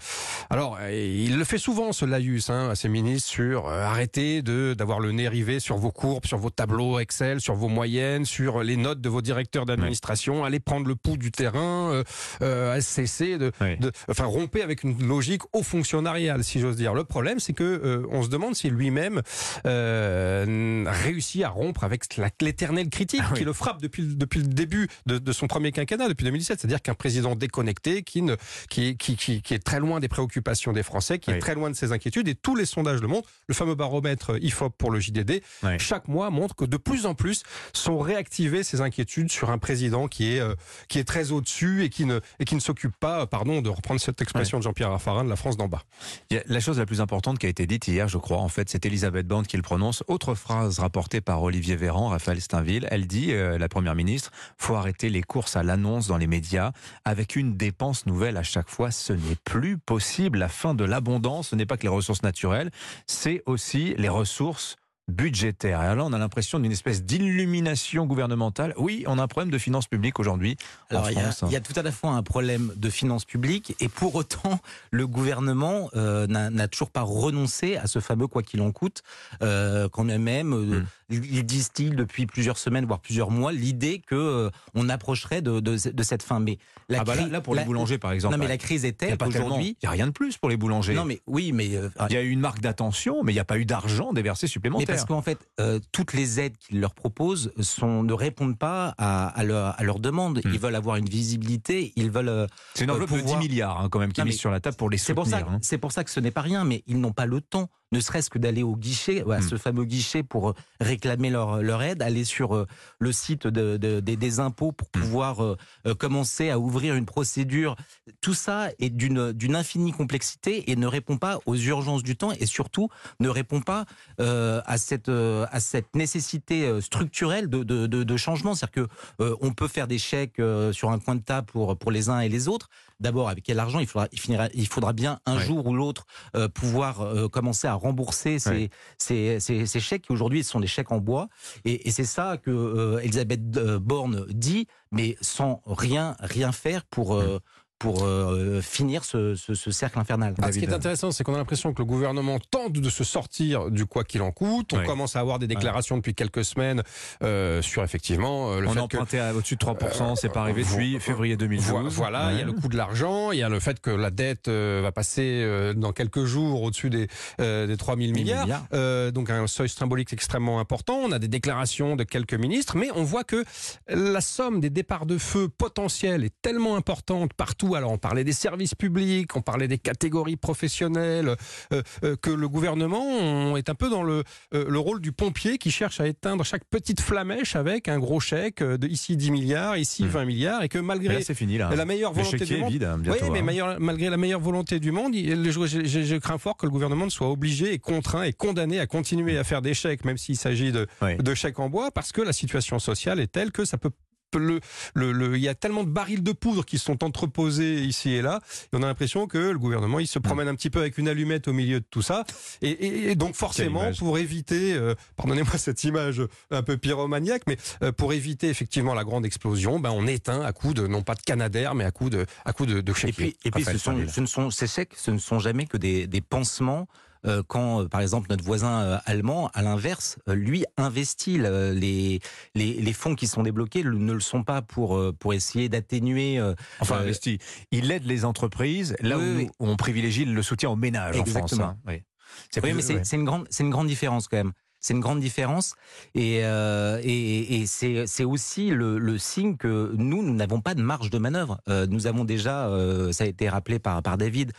alors 0.50 0.78
il 0.92 1.38
le 1.38 1.44
fait 1.44 1.58
souvent 1.58 1.92
ce 1.92 2.06
laïus 2.06 2.50
hein, 2.50 2.70
à 2.70 2.76
ses 2.76 2.90
ministres 2.90 3.30
sur 3.30 3.68
euh, 3.68 3.84
arrêtez 3.84 4.42
d'avoir 4.42 5.00
le 5.00 5.12
nez 5.12 5.28
rivé 5.28 5.60
sur 5.60 5.78
vos 5.78 5.92
courbes, 5.92 6.26
sur 6.26 6.38
vos 6.38 6.50
tableaux 6.50 7.00
Excel, 7.00 7.42
sur 7.42 7.56
vos 7.56 7.70
moyennes, 7.70 8.26
sur 8.26 8.64
les 8.64 8.78
notes 8.78 9.02
de 9.02 9.10
vos 9.10 9.22
directeurs 9.22 9.66
d'administration, 9.66 10.42
mmh. 10.42 10.46
allez 10.46 10.60
prendre 10.60 10.88
le 10.88 10.96
pouls 10.96 11.18
du 11.18 11.32
terrain, 11.32 12.04
euh, 12.42 12.82
cesser 12.82 13.38
de, 13.38 13.52
de, 13.80 13.92
enfin 14.10 14.26
romper 14.26 14.62
avec 14.62 14.84
une 14.84 15.08
logique 15.08 15.42
au 15.54 15.64
fonctionnarial, 15.64 16.44
si 16.44 16.60
j'ose 16.60 16.76
dire. 16.76 16.94
Le 16.94 17.04
problème, 17.04 17.40
c'est 17.48 17.54
que 17.54 18.06
on 18.12 18.24
se 18.24 18.30
demande 18.30 18.56
si 18.56 18.70
lui-même 18.70 19.22
euh, 19.66 20.84
réussit 20.88 21.44
à 21.44 21.50
rompre 21.50 21.84
avec 21.84 22.04
l'éternelle 22.42 22.90
critique 22.90 23.22
ah 23.24 23.30
oui. 23.32 23.40
qui 23.40 23.46
le 23.46 23.54
frappe 23.54 23.82
depuis, 23.82 24.04
depuis 24.04 24.42
le 24.42 24.48
début 24.48 24.90
de, 25.06 25.18
de, 25.18 25.32
son 25.32 25.48
premier 25.48 25.72
quinquennat, 25.72 26.10
depuis 26.10 26.26
2017. 26.26 26.60
C'est-à-dire 26.60 26.82
qu'un 26.82 26.94
président 26.94 27.36
déconnecté 27.36 28.04
qui, 28.04 28.22
ne, 28.22 28.36
qui, 28.70 28.98
qui, 28.98 29.16
qui, 29.16 29.42
qui, 29.42 29.54
est 29.54 29.64
très 29.64 29.80
loin 29.80 30.00
des 30.00 30.08
préoccupations 30.08 30.74
des 30.74 30.84
Français, 30.84 31.20
qui 31.20 31.32
oui. 31.32 31.38
est 31.38 31.40
très 31.40 31.56
loin 31.56 31.70
de 31.70 31.76
ses 31.76 31.92
inquiétudes. 31.92 32.28
Et 32.28 32.36
tous 32.36 32.56
les 32.56 32.66
sondages 32.66 33.02
le 33.02 33.08
montrent. 33.08 33.30
Le 33.48 33.54
fameux 33.54 33.76
baromètre 33.76 34.38
IFOP 34.42 34.76
pour 34.78 34.92
le 34.92 35.00
JDD, 35.00 35.42
oui. 35.64 35.80
chaque 35.80 36.08
mois 36.08 36.30
montre 36.30 36.56
que 36.56 36.66
de 36.66 36.78
plus 36.78 37.06
en 37.06 37.16
plus 37.16 37.44
sont 37.74 37.98
réactivées 37.98 38.64
ces 38.64 38.82
inquiétudes 38.82 39.32
sur 39.32 39.50
un 39.52 39.58
président 39.58 40.08
qui 40.08 40.34
est, 40.36 40.40
euh, 40.40 40.54
qui 40.90 41.00
est 41.00 41.06
très 41.06 41.32
au-dessus 41.32 41.84
et 41.84 41.90
qui 41.90 42.06
ne, 42.06 42.20
et 42.40 42.46
qui 42.46 42.56
ne 42.56 42.60
s'occupe 42.60 42.96
pas, 43.00 43.26
pardon, 43.26 43.62
de 43.62 43.70
reprendre 43.70 44.02
cette 44.02 44.22
expression 44.22 44.58
de 44.58 44.64
Jean-Pierre 44.64 44.92
Raffarin, 44.92 45.24
de 45.24 45.30
la 45.30 45.36
France 45.36 45.56
d'en 45.56 45.68
bas. 45.68 45.84
La 46.30 46.60
chose 46.60 46.78
la 46.78 46.86
plus 46.86 47.02
importante 47.02 47.37
qui 47.38 47.46
a 47.46 47.50
été 47.50 47.66
dite 47.66 47.88
hier, 47.88 48.08
je 48.08 48.18
crois, 48.18 48.38
en 48.38 48.48
fait, 48.48 48.70
c'est 48.70 48.86
Elisabeth 48.86 49.28
Borne 49.28 49.46
qui 49.46 49.58
le 49.58 49.64
prononce. 49.64 50.04
Autre 50.08 50.36
phrase 50.36 50.80
rapportée 50.80 51.22
par 51.22 51.42
Olivier 51.42 51.76
Véran, 51.76 52.10
Raphaël 52.10 52.42
Steinville. 52.42 52.88
Elle 52.92 53.08
dit, 53.08 53.34
euh, 53.34 53.58
la 53.58 53.70
première 53.70 53.96
ministre, 53.96 54.32
faut 54.58 54.76
arrêter 54.76 55.10
les 55.10 55.24
courses 55.24 55.56
à 55.56 55.64
l'annonce 55.64 56.08
dans 56.08 56.18
les 56.18 56.28
médias 56.28 56.72
avec 57.06 57.36
une 57.36 57.56
dépense 57.56 58.06
nouvelle 58.06 58.38
à 58.38 58.44
chaque 58.44 58.70
fois. 58.70 58.92
Ce 58.92 59.14
n'est 59.14 59.38
plus 59.44 59.78
possible. 59.78 60.40
La 60.40 60.50
fin 60.50 60.74
de 60.74 60.84
l'abondance, 60.84 61.50
ce 61.50 61.56
n'est 61.56 61.66
pas 61.66 61.78
que 61.78 61.84
les 61.84 61.88
ressources 61.90 62.24
naturelles, 62.24 62.72
c'est 63.06 63.44
aussi 63.46 63.94
les 63.98 64.10
ressources 64.10 64.78
budgétaire. 65.08 65.82
Et 65.82 65.86
alors 65.86 65.96
là, 65.96 66.06
on 66.06 66.14
a 66.14 66.18
l'impression 66.18 66.60
d'une 66.60 66.72
espèce 66.72 67.04
d'illumination 67.04 68.06
gouvernementale. 68.06 68.74
Oui, 68.78 69.04
on 69.08 69.20
a 69.20 69.24
un 69.24 69.28
problème 69.28 69.52
de 69.52 69.58
finances 69.58 69.88
publiques 69.88 70.20
aujourd'hui. 70.20 70.58
Alors, 70.90 71.10
il 71.10 71.18
y, 71.18 71.20
a, 71.20 71.50
y, 71.50 71.56
a 71.56 71.62
tout 71.62 71.74
à 71.76 71.82
la 71.82 71.92
fois 71.92 72.12
un 72.12 72.24
problème 72.24 72.74
de 72.76 72.90
finances 72.90 73.26
publiques 73.26 73.76
et 73.80 73.88
pour 73.88 74.16
autant, 74.16 74.60
le 74.92 75.08
gouvernement 75.08 75.90
euh, 75.96 76.28
n'a 76.28 76.68
toujours 76.68 76.90
pas 76.90 77.02
renoncé 77.02 77.78
à 77.78 77.88
ce 77.88 78.00
fameux 78.00 78.28
quoi 78.28 78.44
qu'il 78.44 78.62
en 78.62 78.72
coûte. 78.72 79.02
Euh, 79.42 79.88
quand 79.90 80.04
même, 80.04 80.54
euh, 80.54 80.82
mm. 80.82 80.86
Ils 81.10 81.46
disent-ils 81.46 81.96
depuis 81.96 82.26
plusieurs 82.26 82.58
semaines, 82.58 82.86
voire 82.86 83.00
plusieurs 83.00 83.32
mois, 83.32 83.54
l'idée 83.54 84.02
que 84.06 84.16
euh, 84.16 84.50
on 84.76 84.90
approcherait 84.90 85.42
de, 85.42 85.60
de, 85.60 85.78
de, 85.92 86.04
cette 86.04 86.24
fin. 86.24 86.40
Mais 86.40 86.58
la 86.90 87.02
ah 87.02 87.04
bah 87.06 87.16
là, 87.16 87.28
là, 87.28 87.42
pour 87.42 87.56
la, 87.56 87.62
les 87.62 87.66
boulangers, 87.66 87.98
par 87.98 88.12
exemple. 88.12 88.36
Non, 88.36 88.40
mais 88.40 88.48
la 88.48 88.58
crise 88.58 88.84
est 88.84 88.94
telle 88.94 89.18
qu'aujourd'hui. 89.18 89.78
Il 89.82 89.86
n'y 89.86 89.88
a 89.88 89.92
rien 89.92 90.08
de 90.08 90.12
plus 90.12 90.38
pour 90.38 90.50
les 90.50 90.58
boulangers. 90.58 90.94
Non, 90.94 91.06
mais 91.06 91.22
oui, 91.26 91.54
mais. 91.54 91.76
Euh, 91.76 91.90
il 92.10 92.14
y 92.14 92.18
a 92.18 92.22
eu 92.22 92.30
une 92.30 92.42
marque 92.42 92.60
d'attention, 92.60 93.24
mais 93.24 93.32
il 93.32 93.36
n'y 93.36 93.40
a 93.40 93.46
pas 93.46 93.58
eu 93.58 93.66
d'argent 93.66 94.12
déversé 94.12 94.48
supplémentaire 94.48 94.88
parce 94.88 95.06
qu'en 95.06 95.22
fait, 95.22 95.40
euh, 95.60 95.80
toutes 95.92 96.14
les 96.14 96.40
aides 96.40 96.58
qu'ils 96.58 96.82
leur 96.82 96.94
proposent 96.94 97.54
sont, 97.60 98.04
ne 98.04 98.14
répondent 98.14 98.58
pas 98.58 98.94
à, 98.98 99.28
à, 99.28 99.44
leur, 99.44 99.80
à 99.80 99.84
leur 99.84 100.00
demande. 100.00 100.40
Mmh. 100.40 100.50
Ils 100.54 100.60
veulent 100.60 100.76
avoir 100.76 100.98
une 100.98 101.08
visibilité, 101.10 101.94
ils 101.96 102.12
veulent. 102.12 102.30
Euh, 102.30 102.48
c'est 102.74 102.84
une 102.84 102.92
enveloppe 102.92 103.10
pouvoir... 103.10 103.38
de 103.38 103.42
10 103.42 103.50
milliards 103.50 103.80
hein, 103.80 103.90
quand 103.90 104.00
même 104.00 104.12
qui 104.12 104.22
est 104.22 104.26
mise 104.26 104.38
sur 104.38 104.52
la 104.52 104.60
table 104.60 104.76
pour 104.76 104.90
les 104.90 104.98
soutenir. 104.98 105.26
C'est 105.26 105.44
pour, 105.44 105.52
hein. 105.52 105.80
pour, 105.82 105.92
ça 105.92 106.04
que 106.04 106.12
ce 106.12 106.20
n'est 106.20 106.32
pas 106.32 106.42
rien, 106.42 106.64
mais 106.64 106.84
ils 106.88 107.00
n'ont 107.00 107.14
pas 107.14 107.26
le 107.26 107.40
temps 107.42 107.70
ne 107.92 108.00
serait-ce 108.00 108.30
que 108.30 108.40
d'aller 108.40 108.64
au 108.64 108.76
guichet, 108.76 109.22
à 109.22 109.40
mmh. 109.40 109.42
ce 109.42 109.56
fameux 109.58 109.86
guichet 109.86 110.24
pour 110.24 110.50
euh, 110.50 110.54
réclamer 110.80 111.30
leur, 111.30 111.62
leur 111.62 111.82
aide, 111.82 112.02
aller 112.02 112.26
sur 112.26 112.56
euh, 112.56 112.66
le 113.00 113.12
site 113.12 113.48
de, 113.48 113.78
de, 113.78 114.00
de, 114.00 114.16
des 114.16 114.40
impôts 114.40 114.72
pour 114.72 114.88
mmh. 114.88 115.00
pouvoir 115.00 115.44
euh, 115.44 115.56
commencer 115.98 116.50
à 116.50 116.60
ouvrir 116.60 116.96
une 116.96 117.06
procédure. 117.06 117.76
Tout 118.22 118.34
ça 118.34 118.70
est 118.80 118.90
d'une 118.90 119.32
d'une 119.32 119.56
infinie 119.56 119.92
complexité 119.92 120.70
et 120.72 120.76
ne 120.76 120.88
répond 120.88 121.18
pas 121.18 121.40
aux 121.46 121.56
urgences 121.56 122.04
du 122.04 122.16
temps 122.16 122.32
et 122.32 122.46
surtout 122.46 122.90
ne 123.20 123.30
répond 123.30 123.62
pas 123.62 123.86
euh, 124.20 124.62
à 124.66 124.78
cette 124.78 125.10
à 125.10 125.60
cette 125.60 125.96
nécessité 125.96 126.82
structurelle 126.82 127.50
de, 127.50 127.64
de, 127.64 127.86
de 127.88 128.18
changement. 128.18 128.56
C'est-à-dire 128.56 128.88
que 128.88 129.24
euh, 129.24 129.36
on 129.42 129.54
peut 129.54 129.68
faire 129.68 129.88
des 129.88 129.98
chèques 129.98 130.42
sur 130.72 130.92
un 130.92 131.00
coin 131.00 131.16
de 131.16 131.22
table 131.22 131.48
pour 131.48 131.78
pour 131.78 131.92
les 131.92 132.10
uns 132.10 132.20
et 132.20 132.30
les 132.30 132.48
autres. 132.48 132.70
D'abord, 133.00 133.30
avec 133.30 133.44
quel 133.44 133.60
argent 133.60 133.80
il 133.80 133.88
faudra 133.88 134.08
il, 134.12 134.20
finira, 134.20 134.48
il 134.54 134.68
faudra 134.68 134.94
bien 134.94 135.20
un 135.26 135.38
ouais. 135.38 135.44
jour 135.44 135.66
ou 135.68 135.76
l'autre 135.76 136.06
pouvoir 136.54 137.30
commencer 137.32 137.68
à 137.68 137.74
rembourser 137.74 138.40
ces, 138.40 138.50
ouais. 138.50 138.70
ces, 138.98 139.40
ces, 139.40 139.66
ces, 139.66 139.80
chèques 139.80 140.04
qui 140.04 140.12
aujourd'hui 140.12 140.44
sont 140.44 140.60
des 140.60 140.68
chèques 140.68 140.92
en 140.92 141.00
bois. 141.00 141.30
Et, 141.66 141.88
et 141.88 141.92
c'est 141.92 142.06
ça 142.06 142.38
que 142.38 142.52
euh, 142.52 143.00
Elisabeth 143.00 143.50
Borne 143.52 144.26
dit, 144.30 144.68
mais 144.92 145.18
sans 145.22 145.62
rien, 145.66 146.16
rien 146.20 146.52
faire 146.52 146.86
pour, 146.86 147.16
euh, 147.16 147.40
pour 147.80 148.04
euh, 148.04 148.60
finir 148.62 149.04
ce, 149.04 149.36
ce, 149.36 149.54
ce, 149.54 149.70
cercle 149.72 150.00
infernal. 150.00 150.34
Ah, 150.42 150.52
ce 150.52 150.58
qui 150.58 150.66
est 150.66 150.74
intéressant, 150.74 151.12
c'est 151.12 151.24
qu'on 151.24 151.36
a 151.36 151.38
l'impression 151.38 151.74
que 151.74 151.82
le 151.82 151.86
gouvernement 151.86 152.40
tente 152.52 152.74
de 152.74 152.90
se 152.90 153.04
sortir 153.04 153.70
du 153.70 153.86
quoi 153.86 154.04
qu'il 154.04 154.22
en 154.24 154.32
coûte. 154.32 154.74
On 154.74 154.80
Oui. 154.80 154.86
commence 154.86 155.16
à 155.16 155.20
avoir 155.20 155.38
des 155.38 155.46
déclarations 155.48 155.96
depuis 155.98 156.16
quelques 156.16 156.44
semaines 156.44 156.82
euh, 157.24 157.62
sur 157.62 157.84
effectivement 157.84 158.52
euh, 158.54 158.62
le 158.62 158.68
On 158.68 158.72
fait 158.72 158.76
que 158.78 158.82
empruntait 158.84 159.20
à 159.20 159.34
au-dessus 159.36 159.56
de 159.58 159.64
3%, 159.66 160.16
c'est 160.16 160.30
pas 160.32 160.42
arrivé 160.42 160.64
depuis 160.64 161.00
février 161.00 161.38
2012. 161.38 161.68
Vo- 161.70 161.90
Voilà, 161.90 162.32
il 162.34 162.40
y 162.40 162.42
a 162.42 162.46
le 162.46 162.54
coût 162.54 162.68
de 162.68 162.78
l'argent, 162.78 163.32
il 163.32 163.38
y 163.40 163.44
a 163.44 163.50
le 163.50 163.60
fait 163.60 163.80
que 163.80 163.92
la 163.92 164.10
dette 164.10 164.48
euh, 164.48 164.80
va 164.82 164.92
passer 164.92 165.42
euh, 165.44 165.74
dans 165.76 165.92
quelques 165.92 166.24
jours 166.26 166.64
au-dessus 166.64 166.90
des, 166.90 167.08
euh, 167.42 167.68
des 167.68 167.78
3 167.78 167.96
000 167.98 168.12
milliards. 168.12 168.46
milliards. 168.46 168.66
Euh, 168.74 169.12
donc 169.12 169.30
un 169.30 169.46
seuil 169.46 169.70
symbolique 169.70 170.14
extrêmement 170.14 170.60
important. 170.60 170.96
On 171.04 171.12
a 171.12 171.20
des 171.20 171.28
déclarations 171.28 171.96
de 171.96 172.04
quelques 172.04 172.34
ministres, 172.34 172.76
mais 172.76 172.90
on 172.96 173.04
voit 173.04 173.24
que 173.24 173.44
la 173.88 174.22
somme 174.22 174.60
des 174.62 174.70
départs 174.72 175.06
de 175.06 175.18
feu 175.20 175.48
potentiels 175.48 176.24
est 176.24 176.34
tellement 176.42 176.76
importante 176.76 177.34
partout. 177.34 177.67
Alors 177.76 177.92
on 177.92 177.98
parlait 177.98 178.24
des 178.24 178.34
services 178.34 178.76
publics, 178.76 179.36
on 179.36 179.42
parlait 179.42 179.68
des 179.68 179.78
catégories 179.78 180.36
professionnelles, 180.38 181.36
euh, 181.74 181.82
euh, 182.04 182.16
que 182.16 182.30
le 182.30 182.48
gouvernement 182.50 183.04
on 183.06 183.56
est 183.58 183.70
un 183.70 183.76
peu 183.76 183.90
dans 183.90 184.04
le, 184.04 184.24
euh, 184.54 184.66
le 184.68 184.80
rôle 184.80 185.02
du 185.02 185.12
pompier 185.12 185.58
qui 185.58 185.72
cherche 185.72 186.00
à 186.00 186.08
éteindre 186.08 186.44
chaque 186.46 186.64
petite 186.66 187.02
flamèche 187.02 187.56
avec 187.56 187.88
un 187.88 188.00
gros 188.00 188.20
chèque 188.20 188.62
de 188.64 188.88
ici 188.88 189.18
10 189.18 189.32
milliards, 189.32 189.78
ici 189.78 190.04
Hmm. 190.04 190.08
20 190.08 190.26
milliards, 190.26 190.64
et 190.64 190.70
que 190.70 190.78
malgré 190.80 191.16
là, 191.16 191.22
c'est 191.22 191.34
fini 191.34 191.58
là. 191.58 191.70
la 191.76 191.86
meilleure 191.86 192.14
volonté 192.14 192.46
du 192.46 192.58
monde. 192.58 192.72
vide 192.72 192.84
hein, 192.84 193.00
Oui, 193.06 193.18
mais 193.32 193.40
hein. 193.40 193.44
meilleur- 193.44 193.80
malgré 193.80 194.10
la 194.10 194.18
meilleure 194.18 194.40
volonté 194.40 194.80
du 194.80 194.92
monde, 194.92 195.14
je, 195.16 196.18
crains 196.18 196.38
fort 196.38 196.58
que 196.58 196.66
le 196.66 196.72
gouvernement 196.72 197.06
ne 197.06 197.10
soit 197.12 197.30
obligé 197.30 197.74
et 197.74 197.80
contraint 197.80 198.24
et 198.24 198.34
condamné 198.34 198.80
à 198.80 198.88
continuer 198.88 199.38
à 199.38 199.44
faire 199.44 199.62
des 199.62 199.74
chèques, 199.74 200.06
même 200.06 200.18
s'il 200.18 200.38
s'agit 200.38 200.72
de, 200.72 200.88
Oui. 201.02 201.18
de 201.18 201.34
chèques 201.34 201.60
en 201.60 201.70
bois, 201.70 201.92
parce 201.92 202.12
que 202.12 202.22
la 202.22 202.34
situation 202.34 202.80
sociale 202.80 203.20
est 203.20 203.32
telle 203.32 203.52
que 203.52 203.66
ça 203.66 203.78
peut 203.78 203.92
le, 204.36 204.60
le, 204.94 205.12
le- 205.14 205.38
il 205.38 205.42
y 205.44 205.48
a 205.48 205.56
tellement 205.56 205.84
de 205.84 205.90
barils 205.90 206.24
de 206.24 206.32
poudre 206.34 206.66
qui 206.66 206.78
sont 206.78 207.04
entreposés 207.04 207.82
ici 207.82 208.12
et 208.12 208.22
là, 208.22 208.42
et 208.66 208.76
on 208.76 208.84
a 208.84 208.88
l'impression 208.88 209.28
que 209.28 209.38
le 209.38 209.58
gouvernement 209.58 210.00
il 210.00 210.08
se 210.08 210.20
promène 210.20 210.48
un 210.48 210.56
petit 210.56 210.70
peu 210.70 210.80
avec 210.80 210.98
une 210.98 211.08
allumette 211.08 211.48
au 211.48 211.54
milieu 211.54 211.80
de 211.80 211.86
tout 211.90 212.02
ça, 212.02 212.26
et, 212.62 212.70
et- 212.70 213.12
et 213.12 213.16
donc 213.16 213.36
forcément 213.36 213.84
image. 213.84 214.00
pour 214.00 214.18
éviter, 214.18 214.74
euh, 214.74 214.96
pardonnez-moi 215.16 215.58
cette 215.58 215.84
image 215.86 216.22
un 216.52 216.64
peu 216.64 216.78
pyromaniaque, 216.78 217.44
mais 217.48 217.58
euh, 217.84 217.92
pour 217.92 218.12
éviter 218.14 218.50
effectivement 218.50 218.94
la 218.94 219.04
grande 219.04 219.26
explosion, 219.26 219.80
ben 219.80 219.92
on 219.92 220.08
éteint 220.08 220.42
à 220.42 220.52
coup 220.52 220.74
de 220.74 220.88
non 220.88 221.04
pas 221.04 221.16
de 221.16 221.22
canadair, 221.22 221.74
mais 221.76 221.86
à 221.86 221.92
coup 221.92 222.10
de 222.10 222.26
à 222.44 222.54
coup 222.54 222.66
de, 222.66 222.82
de 222.82 222.92
Et 222.92 223.12
puis, 223.14 223.38
et 223.46 223.52
puis 223.52 223.64
ce, 223.64 223.78
sont, 223.78 223.92
ne 224.22 224.26
sont, 224.26 224.52
ces 224.52 224.68
chèques, 224.68 224.94
ce 224.98 225.12
ne 225.12 225.20
sont 225.20 225.40
jamais 225.40 225.66
que 225.66 225.78
des, 225.78 226.08
des 226.08 226.22
pansements. 226.22 226.88
Euh, 227.26 227.42
quand, 227.48 227.82
euh, 227.84 227.88
par 227.88 228.02
exemple, 228.02 228.28
notre 228.30 228.44
voisin 228.44 228.82
euh, 228.82 228.98
allemand, 229.06 229.50
à 229.54 229.62
l'inverse, 229.62 230.18
lui 230.28 230.66
investit 230.78 231.38
le- 231.38 231.72
les, 231.72 232.20
les, 232.56 232.74
les 232.74 232.94
fonds 232.94 233.16
qui 233.16 233.28
sont 233.28 233.44
débloqués 233.44 233.84
ne 233.84 234.14
le 234.14 234.20
sont 234.20 234.44
pas 234.44 234.62
pour, 234.62 235.00
pour 235.20 235.34
essayer 235.34 235.70
d'atténuer. 235.70 236.40
Enfin, 236.80 236.98
investi. 237.00 237.40
il 237.72 237.92
aide 237.92 238.06
les 238.06 238.26
entreprises 238.26 238.96
là 239.02 239.18
Oui, 239.18 239.24
où 239.26 239.38
oui. 239.38 239.50
on 239.60 239.76
privilégie 239.76 240.26
le 240.26 240.42
soutien 240.42 240.70
aux 240.70 240.76
ménages 240.76 241.16
en 241.18 241.22
Exactement. 241.22 241.64
France. 241.64 241.76
hein. 241.76 241.78
Oui. 241.88 242.04
C'est 242.52 242.62
Oui, 242.64 242.70
plus- 242.72 242.76
mais 242.76 242.82
c'est 242.82 242.96
ouais. 242.96 243.02
c'est 243.04 243.16
une 243.16 243.24
grande, 243.26 243.48
c'est 243.50 243.64
une 243.64 243.70
grande 243.70 243.88
différence 243.88 244.28
quand 244.28 244.38
même. 244.38 244.52
C'est 244.88 244.94
une 244.94 245.02
grande 245.02 245.20
différence 245.20 245.76
et, 246.16 246.46
euh, 246.46 247.02
et, 247.04 247.62
et 247.62 247.66
c'est 247.66 248.24
aussi 248.24 248.70
le, 248.70 248.98
le 248.98 249.18
signe 249.18 249.58
que 249.58 249.92
nous, 249.98 250.24
nous 250.24 250.34
n'avons 250.34 250.62
pas 250.62 250.76
de 250.76 250.82
marge 250.82 251.10
de 251.10 251.18
manœuvre. 251.18 251.60
Euh, 251.68 251.86
nous 251.88 252.08
avons 252.08 252.24
déjà, 252.24 252.70
euh, 252.70 253.12
ça 253.12 253.26
a 253.26 253.28
été 253.28 253.50
rappelé 253.50 253.80
par, 253.80 254.02
par 254.02 254.18
David, 254.18 254.54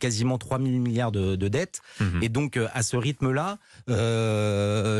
quasiment 0.00 0.38
3 0.38 0.58
000 0.58 0.70
milliards 0.78 1.12
de, 1.12 1.36
de 1.36 1.48
dettes. 1.48 1.82
Mhm. 2.00 2.22
Et 2.22 2.30
donc, 2.30 2.58
à 2.72 2.82
ce 2.82 2.96
rythme-là, 2.96 3.58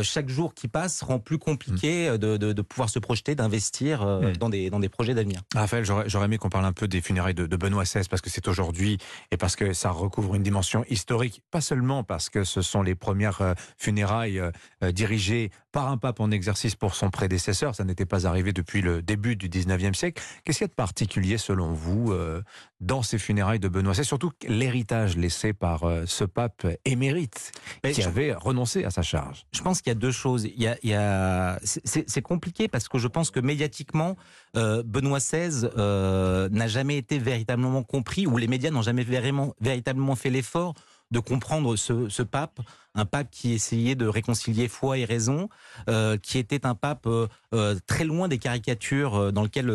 chaque 0.03 0.29
jour 0.29 0.53
qui 0.53 0.67
passe 0.67 1.01
rend 1.01 1.17
plus 1.17 1.39
compliqué 1.39 2.07
euh, 2.07 2.19
de, 2.19 2.37
de, 2.37 2.53
de 2.53 2.61
pouvoir 2.61 2.91
se 2.91 2.99
projeter, 2.99 3.33
d'investir 3.33 4.05
dans, 4.39 4.49
des, 4.49 4.69
dans 4.69 4.79
des 4.79 4.89
projets 4.89 5.15
d'avenir. 5.15 5.41
Raphaël, 5.55 5.83
j'aurais 5.83 6.25
aimé 6.25 6.37
qu'on 6.37 6.49
parle 6.49 6.65
un 6.65 6.73
peu 6.73 6.87
des 6.87 7.01
funérailles 7.01 7.33
de, 7.33 7.47
de 7.47 7.57
Benoît 7.57 7.85
XVI 7.85 8.07
parce 8.07 8.21
que 8.21 8.29
c'est 8.29 8.47
aujourd'hui 8.47 8.99
et 9.31 9.37
parce 9.37 9.55
que 9.55 9.73
ça 9.73 9.89
recouvre 9.89 10.35
une 10.35 10.43
dimension 10.43 10.85
historique, 10.91 11.41
pas 11.49 11.61
seulement 11.61 12.03
parce 12.03 12.29
que 12.29 12.43
ce 12.43 12.61
sont 12.61 12.83
les 12.83 12.93
premières 12.93 13.55
funérailles 13.79 14.39
euh, 14.83 14.91
dirigées 14.91 15.51
par 15.71 15.89
un 15.89 15.97
pape 15.97 16.19
en 16.19 16.31
exercice 16.31 16.75
pour 16.75 16.95
son 16.95 17.09
prédécesseur. 17.09 17.75
Ça 17.75 17.83
n'était 17.83 18.05
pas 18.05 18.27
arrivé 18.27 18.53
depuis 18.53 18.81
le 18.81 19.01
début 19.01 19.35
du 19.35 19.49
19e 19.49 19.93
siècle. 19.93 20.21
Qu'est-ce 20.43 20.59
qu'il 20.59 20.65
y 20.65 20.69
a 20.69 20.69
de 20.69 20.73
particulier 20.73 21.37
selon 21.37 21.73
vous 21.73 22.11
euh, 22.11 22.41
dans 22.81 23.01
ces 23.03 23.17
funérailles 23.17 23.59
de 23.59 23.67
Benoît 23.67 23.93
XVI 23.93 24.05
Surtout 24.05 24.31
l'héritage 24.47 25.17
laissé 25.17 25.53
par 25.53 25.83
euh, 25.83 26.03
ce 26.05 26.23
pape 26.23 26.65
émérite 26.85 27.51
Mais 27.83 27.91
qui 27.91 28.01
je- 28.01 28.07
avait 28.07 28.33
renoncé 28.33 28.83
à 28.85 28.89
sa 28.91 29.01
charge. 29.01 29.45
Je 29.53 29.61
pense 29.61 29.81
qu'il 29.81 29.91
y 29.91 29.95
a 29.95 29.99
deux 29.99 30.11
choses. 30.11 30.45
Il 30.45 30.61
y 30.61 30.67
a, 30.67 30.77
il 30.83 30.89
y 30.89 30.93
a... 30.93 31.59
c'est- 31.63 31.81
C'est 31.85 32.09
c'est 32.09 32.21
compliqué 32.21 32.67
parce 32.67 32.87
que 32.87 32.97
je 32.97 33.07
pense 33.07 33.31
que 33.31 33.39
médiatiquement, 33.39 34.15
euh, 34.57 34.83
Benoît 34.85 35.19
XVI 35.19 35.67
euh, 35.77 36.47
n'a 36.49 36.67
jamais 36.67 36.97
été 36.97 37.19
véritablement 37.19 37.83
compris, 37.83 38.27
ou 38.27 38.37
les 38.37 38.47
médias 38.47 38.71
n'ont 38.71 38.81
jamais 38.81 39.03
vraiment, 39.03 39.53
véritablement 39.61 40.15
fait 40.15 40.29
l'effort 40.29 40.73
de 41.11 41.19
comprendre 41.19 41.75
ce, 41.75 42.09
ce 42.09 42.23
pape, 42.23 42.59
un 42.95 43.05
pape 43.05 43.27
qui 43.29 43.53
essayait 43.53 43.95
de 43.95 44.07
réconcilier 44.07 44.67
foi 44.67 44.97
et 44.97 45.05
raison, 45.05 45.49
euh, 45.89 46.17
qui 46.17 46.37
était 46.37 46.65
un 46.65 46.75
pape 46.75 47.05
euh, 47.07 47.27
euh, 47.53 47.75
très 47.87 48.05
loin 48.05 48.27
des 48.27 48.37
caricatures 48.37 49.31
dans 49.31 49.43
lesquelles 49.43 49.73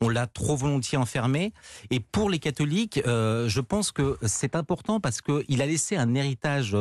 on 0.00 0.08
l'a 0.08 0.26
trop 0.26 0.56
volontiers 0.56 0.98
enfermé. 0.98 1.52
Et 1.90 2.00
pour 2.00 2.30
les 2.30 2.38
catholiques, 2.38 3.00
je 3.04 3.60
pense 3.60 3.92
que 3.92 4.18
c'est 4.22 4.56
important 4.56 5.00
parce 5.00 5.20
qu'il 5.20 5.62
a 5.62 5.66
laissé 5.66 5.96
un 5.96 6.14
héritage 6.14 6.76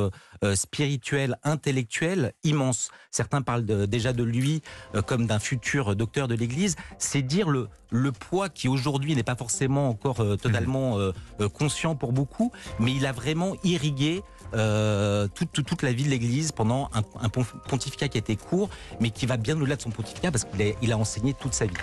spirituel, 0.55 1.37
intellectuel 1.43 2.33
immense. 2.43 2.91
Certains 3.11 3.41
parlent 3.41 3.65
de- 3.65 3.85
déjà 3.85 4.13
de 4.13 4.23
lui 4.23 4.61
comme 5.05 5.27
d'un 5.27 5.39
futur 5.39 5.95
docteur 5.95 6.27
de 6.27 6.35
l'Église. 6.35 6.75
C'est 6.97 7.21
dire 7.21 7.49
le, 7.49 7.67
le 7.89 8.11
poids 8.11 8.49
qui 8.49 8.67
aujourd'hui 8.67 9.15
n'est 9.15 9.23
pas 9.23 9.35
forcément 9.35 9.89
encore 9.89 10.17
totalement 10.41 10.97
euh, 10.99 11.11
conscient 11.53 11.95
pour 11.95 12.11
beaucoup, 12.13 12.51
mais 12.79 12.93
il 12.93 13.05
a 13.05 13.11
vraiment 13.11 13.55
irrigué 13.63 14.21
euh, 14.53 15.27
toute, 15.33 15.51
toute, 15.51 15.65
toute 15.65 15.80
la 15.83 15.93
vie 15.93 16.03
de 16.03 16.09
l'Église 16.09 16.51
pendant 16.51 16.89
un, 16.93 17.01
un 17.21 17.29
pon- 17.29 17.45
pontificat 17.67 18.07
qui 18.07 18.17
a 18.17 18.19
été 18.19 18.35
court, 18.35 18.69
mais 18.99 19.09
qui 19.09 19.25
va 19.25 19.37
bien 19.37 19.55
au-delà 19.59 19.75
de 19.75 19.81
son 19.81 19.89
pontificat 19.91 20.31
parce 20.31 20.45
qu'il 20.45 20.61
a, 20.61 20.65
il 20.81 20.91
a 20.91 20.97
enseigné 20.97 21.33
toute 21.33 21.53
sa 21.53 21.65
vie. 21.65 21.73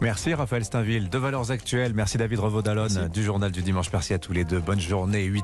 Merci 0.00 0.34
Raphaël 0.34 0.64
Steinville 0.64 1.08
de 1.08 1.18
Valeurs 1.18 1.50
Actuelles. 1.50 1.92
Merci 1.94 2.18
David 2.18 2.38
Revaud-Dallon 2.40 2.88
du 3.12 3.22
journal 3.22 3.50
du 3.50 3.62
dimanche. 3.62 3.86
Merci 3.92 4.14
à 4.14 4.18
tous 4.18 4.32
les 4.32 4.44
deux. 4.44 4.60
Bonne 4.60 4.80
journée. 4.80 5.28